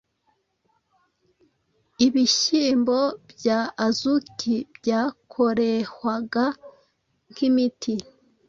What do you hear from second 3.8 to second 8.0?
Azuki byakorehwaga nkimiti,